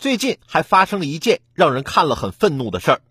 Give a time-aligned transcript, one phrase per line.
[0.00, 3.02] 最近还发生了一件让人看了很愤怒的事儿。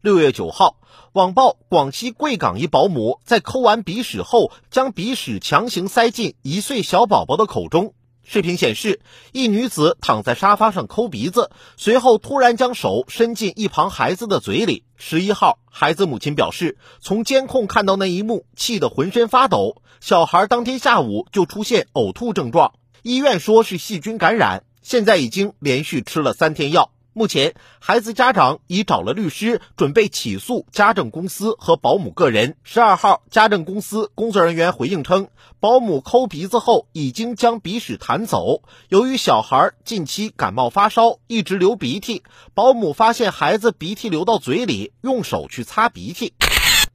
[0.00, 0.78] 六月九号，
[1.12, 7.92] 网曝广西贵港一保姆在抠完鼻屎后，将鼻屎强行塞进一岁小宝宝的口中。
[8.22, 9.00] 视频显示，
[9.32, 14.84] 一女子躺在沙发上抠鼻子，随后突然将手伸进一旁孩子的嘴里。
[14.96, 19.82] 十一号，孩子母亲表示，从监控看到那一幕，气得浑身发抖。
[20.00, 22.72] 小孩当天下午就出现呕吐症状，
[23.02, 26.90] 医院说是细菌感染，现在已经连续吃了三天药。
[27.14, 32.56] 目前，孩子家长已找了律师，准备起诉家政公司和保姆个人。
[32.64, 35.28] 十二号，家政公司工作人员回应称，
[35.60, 38.62] 保姆抠鼻子后已经将鼻屎弹走。
[38.88, 42.22] 由于小孩近期感冒发烧，一直流鼻涕，
[42.54, 46.32] 保姆发现孩子鼻涕流到嘴里，用手去擦鼻涕。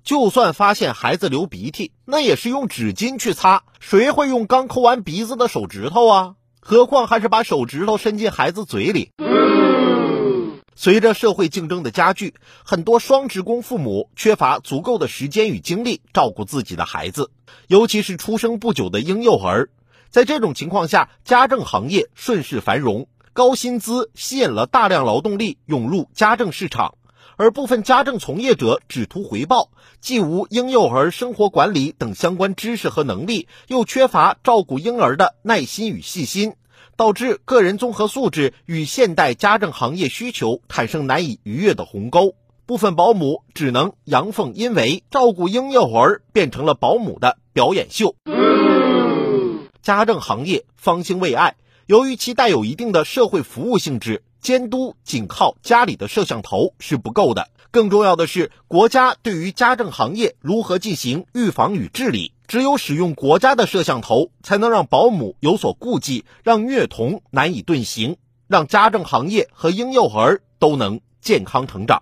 [0.04, 6.36] 就算发现孩子流鼻涕，那也是用纸巾去擦，谁会用刚抠完鼻子的手指头啊？
[6.70, 9.14] 何况还是把手指头伸进孩子嘴里。
[10.76, 12.34] 随着社会竞争的加剧，
[12.66, 17.32] 很多双职工父母缺乏足够的时间与精力照顾自己的孩子，
[17.68, 19.70] 尤其是出生不久的婴幼儿。
[20.10, 26.96] 在这种情况下，家政行业顺势繁荣，高薪资吸引了大量劳动力涌入家政市场，
[27.38, 29.70] 而部分家政从业者只图回报，
[30.02, 36.56] 既无婴幼儿生活管理等相关知识和能力，又缺乏照顾婴儿的耐心与细心。
[36.96, 42.34] 导致个人综合素质与现代家政行业需求产生难以逾越的鸿沟，
[42.66, 48.16] 部分保姆只能阳奉阴违，照顾婴幼儿变成了保姆的表演秀。
[49.84, 57.50] 家政行业方兴未艾，由于其带有一定的社会服务性质，监督仅靠家里的摄像头是不够的。
[57.70, 62.32] 更重要的是，国家对于家政行业如何进行预防与治理？
[62.48, 68.16] 只有使用国家的摄像头，才能让保姆有所顾忌，让虐童难以遁形，
[68.48, 72.02] 让家政行业和婴幼儿都能健康成长。